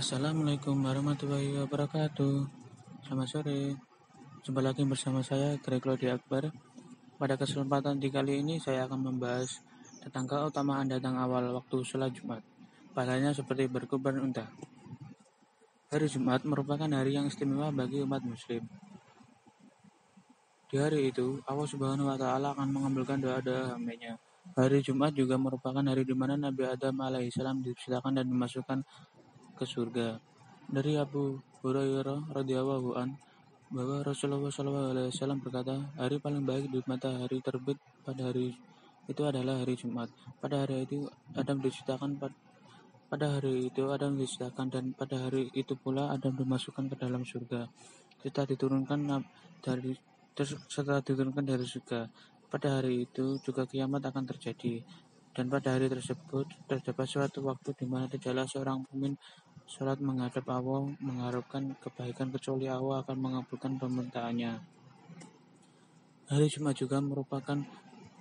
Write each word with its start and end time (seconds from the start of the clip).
Assalamualaikum 0.00 0.80
warahmatullahi 0.80 1.60
wabarakatuh. 1.60 2.48
Selamat 3.04 3.28
sore. 3.28 3.76
Jumpa 4.40 4.64
lagi 4.64 4.80
bersama 4.88 5.20
saya 5.20 5.60
Greg 5.60 5.84
Lodi 5.84 6.08
Akbar. 6.08 6.48
Pada 7.20 7.36
kesempatan 7.36 8.00
di 8.00 8.08
kali 8.08 8.40
ini 8.40 8.56
saya 8.56 8.88
akan 8.88 8.96
membahas 8.96 9.60
tentang 10.00 10.24
keutamaan 10.24 10.88
datang 10.88 11.20
awal 11.20 11.52
waktu 11.52 11.84
sholat 11.84 12.16
Jumat. 12.16 12.40
Padanya 12.96 13.36
seperti 13.36 13.68
berkubar 13.68 14.16
unta. 14.16 14.48
Hari 15.92 16.08
Jumat 16.08 16.48
merupakan 16.48 16.88
hari 16.88 17.20
yang 17.20 17.28
istimewa 17.28 17.68
bagi 17.68 18.00
umat 18.00 18.24
muslim. 18.24 18.64
Di 20.72 20.80
hari 20.80 21.12
itu, 21.12 21.44
Allah 21.44 21.68
Subhanahu 21.68 22.08
wa 22.08 22.16
taala 22.16 22.56
akan 22.56 22.72
mengabulkan 22.72 23.20
doa-doa 23.20 23.76
hambanya. 23.76 24.16
Hari 24.56 24.80
Jumat 24.80 25.12
juga 25.12 25.36
merupakan 25.36 25.84
hari 25.84 26.08
di 26.08 26.16
mana 26.16 26.40
Nabi 26.40 26.64
Adam 26.64 27.04
alaihissalam 27.04 27.60
diciptakan 27.60 28.16
dan 28.16 28.32
dimasukkan 28.32 28.80
ke 29.60 29.68
surga. 29.68 30.16
Dari 30.72 30.96
Abu 30.96 31.36
Hurairah 31.60 32.32
radhiyallahu 32.32 32.96
an 32.96 33.20
bahwa 33.68 34.00
Rasulullah 34.00 34.48
SAW 34.48 35.36
berkata, 35.44 35.76
hari 36.00 36.16
paling 36.16 36.48
baik 36.48 36.72
di 36.72 36.80
matahari 36.88 37.44
terbit 37.44 37.76
pada 38.00 38.32
hari 38.32 38.56
itu 39.04 39.22
adalah 39.28 39.60
hari 39.60 39.76
Jumat. 39.76 40.08
Pada 40.40 40.64
hari 40.64 40.88
itu 40.88 41.04
Adam 41.36 41.60
diciptakan 41.60 42.16
pada 43.10 43.26
hari 43.36 43.68
itu 43.68 43.90
Adam 43.90 44.16
diciptakan 44.16 44.66
dan 44.70 44.84
pada 44.94 45.28
hari 45.28 45.50
itu 45.52 45.74
pula 45.76 46.14
Adam 46.14 46.32
dimasukkan 46.38 46.88
ke 46.88 46.96
dalam 46.96 47.26
surga. 47.26 47.66
Setelah 48.22 48.46
diturunkan 48.48 49.00
dari 49.60 49.92
setelah 50.70 51.02
diturunkan 51.04 51.44
dari 51.44 51.66
surga. 51.66 52.06
Pada 52.50 52.80
hari 52.80 53.10
itu 53.10 53.36
juga 53.42 53.66
kiamat 53.66 54.02
akan 54.08 54.24
terjadi. 54.30 54.82
Dan 55.30 55.46
pada 55.46 55.78
hari 55.78 55.86
tersebut 55.86 56.46
terdapat 56.66 57.06
suatu 57.06 57.46
waktu 57.46 57.70
di 57.78 57.86
mana 57.86 58.10
tidaklah 58.10 58.46
seorang 58.50 58.82
pemimpin 58.86 59.14
sholat 59.70 60.02
menghadap 60.02 60.42
Allah 60.50 60.90
mengharapkan 60.98 61.78
kebaikan 61.78 62.34
kecuali 62.34 62.66
Allah 62.66 63.06
akan 63.06 63.16
mengabulkan 63.22 63.78
permintaannya. 63.78 64.58
Hari 66.26 66.46
Jumat 66.50 66.74
juga 66.74 66.98
merupakan 66.98 67.54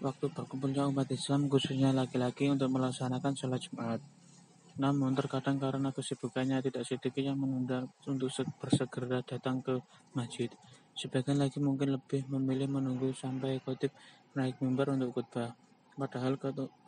waktu 0.00 0.26
berkumpulnya 0.32 0.88
umat 0.88 1.04
Islam 1.12 1.52
khususnya 1.52 1.92
laki-laki 1.92 2.48
untuk 2.48 2.72
melaksanakan 2.72 3.36
sholat 3.36 3.60
Jumat. 3.60 4.00
Namun 4.80 5.12
terkadang 5.12 5.60
karena 5.60 5.92
kesibukannya 5.92 6.64
tidak 6.64 6.88
sedikit 6.88 7.20
yang 7.20 7.36
menunda 7.36 7.84
untuk 8.08 8.32
bersegera 8.56 9.20
datang 9.20 9.60
ke 9.60 9.84
masjid. 10.16 10.48
Sebagian 10.96 11.38
lagi 11.38 11.60
mungkin 11.60 11.92
lebih 11.92 12.24
memilih 12.26 12.72
menunggu 12.72 13.12
sampai 13.12 13.60
khotib 13.60 13.92
naik 14.32 14.56
mimbar 14.64 14.96
untuk 14.96 15.20
khutbah. 15.20 15.52
Padahal 15.94 16.40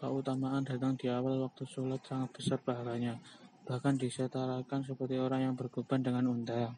keutamaan 0.03 0.67
datang 0.67 0.99
di 0.99 1.07
awal 1.07 1.47
waktu 1.47 1.63
sholat 1.63 2.03
sangat 2.03 2.35
besar 2.35 2.59
pahalanya 2.59 3.21
bahkan 3.67 3.99
disetarakan 3.99 4.87
seperti 4.87 5.19
orang 5.19 5.51
yang 5.51 5.55
berkorban 5.59 5.99
dengan 5.99 6.31
unta. 6.31 6.71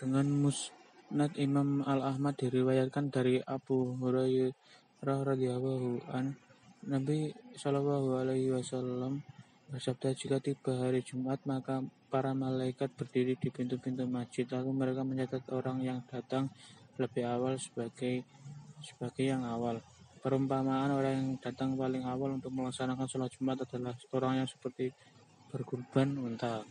Dengan 0.00 0.26
musnad 0.32 1.36
Imam 1.36 1.84
Al-Ahmad 1.84 2.40
diriwayatkan 2.40 3.12
dari 3.12 3.44
Abu 3.44 3.92
Hurairah 4.00 4.56
radhiyallahu 5.04 6.08
an 6.08 6.34
Nabi 6.88 7.36
Shallallahu 7.52 8.24
alaihi 8.24 8.54
wasallam 8.54 9.20
bersabda 9.68 10.16
jika 10.16 10.40
tiba 10.40 10.80
hari 10.80 11.04
Jumat 11.04 11.44
maka 11.44 11.84
para 12.08 12.32
malaikat 12.32 12.88
berdiri 12.96 13.36
di 13.36 13.52
pintu-pintu 13.52 14.08
masjid 14.08 14.48
lalu 14.48 14.72
mereka 14.72 15.04
mencatat 15.04 15.44
orang 15.52 15.84
yang 15.84 16.00
datang 16.08 16.48
lebih 16.96 17.28
awal 17.28 17.60
sebagai 17.60 18.24
sebagai 18.80 19.28
yang 19.28 19.44
awal 19.44 19.84
Perumpamaan 20.18 20.90
orang 20.90 21.14
yang 21.14 21.28
datang 21.38 21.78
paling 21.78 22.02
awal 22.02 22.34
untuk 22.34 22.50
melaksanakan 22.50 23.06
sholat 23.06 23.30
Jumat 23.30 23.62
adalah 23.62 23.94
orang 24.10 24.42
yang 24.42 24.48
seperti 24.50 24.90
berkurban 25.48 26.18
unta. 26.18 26.66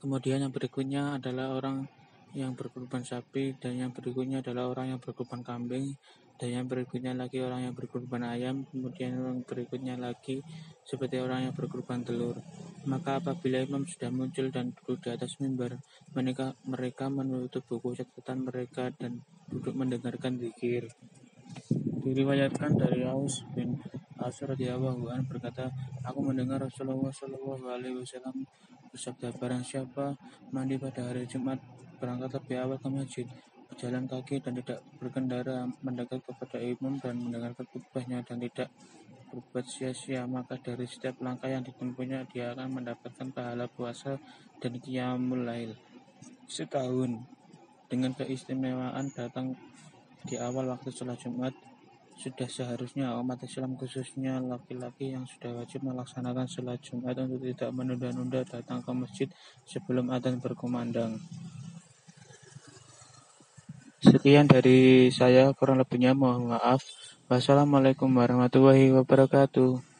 Kemudian 0.00 0.40
yang 0.40 0.54
berikutnya 0.54 1.20
adalah 1.20 1.52
orang 1.52 1.84
yang 2.32 2.56
berkurban 2.56 3.04
sapi, 3.04 3.56
dan 3.60 3.76
yang 3.76 3.90
berikutnya 3.92 4.40
adalah 4.40 4.72
orang 4.72 4.96
yang 4.96 5.00
berkurban 5.00 5.44
kambing, 5.44 5.96
dan 6.38 6.48
yang 6.54 6.66
berikutnya 6.70 7.18
lagi 7.18 7.42
orang 7.42 7.66
yang 7.66 7.74
berkurban 7.74 8.22
ayam, 8.22 8.62
kemudian 8.70 9.18
yang 9.18 9.42
berikutnya 9.42 9.98
lagi 9.98 10.38
seperti 10.86 11.18
orang 11.18 11.50
yang 11.50 11.54
berkurban 11.56 12.06
telur. 12.06 12.38
Maka 12.86 13.18
apabila 13.18 13.58
imam 13.58 13.82
sudah 13.90 14.14
muncul 14.14 14.54
dan 14.54 14.70
duduk 14.70 15.02
di 15.02 15.08
atas 15.10 15.34
mimbar, 15.42 15.82
mereka, 16.14 16.54
mereka 16.62 17.10
menutup 17.10 17.66
buku 17.66 17.98
catatan 17.98 18.46
mereka 18.46 18.94
dan 18.94 19.18
duduk 19.50 19.74
mendengarkan 19.74 20.38
zikir. 20.38 20.86
Diriwayatkan 21.98 22.78
dari 22.78 23.02
Aus 23.02 23.42
bin 23.58 23.74
Asr 24.22 24.54
radhiyallahu 24.54 25.10
an 25.10 25.26
berkata, 25.26 25.66
aku 26.06 26.22
mendengar 26.22 26.62
Rasulullah 26.62 27.10
Shallallahu 27.10 27.66
alaihi 27.66 27.98
wasallam 27.98 28.46
bersabda, 28.94 29.34
barang 29.34 29.66
siapa 29.66 30.14
mandi 30.54 30.78
pada 30.78 31.10
hari 31.10 31.26
Jumat 31.26 31.58
berangkat 31.98 32.38
lebih 32.38 32.56
awal 32.62 32.78
ke 32.78 32.88
masjid, 32.90 33.26
berjalan 33.66 34.06
kaki 34.06 34.38
dan 34.38 34.54
tidak 34.62 34.78
berkendara 35.02 35.66
mendekat 35.82 36.22
kepada 36.22 36.62
imam 36.62 37.02
dan 37.02 37.18
mendengarkan 37.18 37.66
khutbahnya 37.66 38.22
dan 38.22 38.38
tidak 38.46 38.70
berbuat 39.34 39.66
sia-sia 39.66 40.22
maka 40.24 40.54
dari 40.56 40.86
setiap 40.86 41.18
langkah 41.18 41.50
yang 41.50 41.66
ditempuhnya 41.66 42.24
dia 42.30 42.54
akan 42.54 42.78
mendapatkan 42.78 43.28
pahala 43.34 43.66
puasa 43.66 44.22
dan 44.62 44.78
qiyamul 44.78 45.42
lail 45.42 45.74
setahun. 46.46 47.26
Dengan 47.88 48.12
keistimewaan 48.12 49.08
datang 49.16 49.56
di 50.28 50.36
awal 50.36 50.68
waktu 50.68 50.92
sholat 50.92 51.16
Jumat 51.16 51.56
sudah 52.18 52.50
seharusnya 52.50 53.14
umat 53.22 53.38
Islam 53.46 53.78
khususnya 53.78 54.42
laki-laki 54.42 55.14
yang 55.14 55.22
sudah 55.22 55.62
wajib 55.62 55.86
melaksanakan 55.86 56.50
sholat 56.50 56.82
Jumat 56.82 57.14
untuk 57.14 57.46
tidak 57.46 57.70
menunda-nunda 57.70 58.42
datang 58.42 58.82
ke 58.82 58.90
masjid 58.90 59.28
sebelum 59.62 60.10
adzan 60.10 60.42
berkumandang. 60.42 61.22
Sekian 64.02 64.50
dari 64.50 65.10
saya, 65.14 65.54
kurang 65.54 65.78
lebihnya 65.78 66.14
mohon 66.14 66.50
maaf. 66.54 66.82
Wassalamualaikum 67.30 68.10
warahmatullahi 68.10 68.94
wabarakatuh. 68.94 69.97